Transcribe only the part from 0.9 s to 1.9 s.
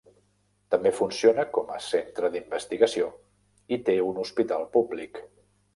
funciona com a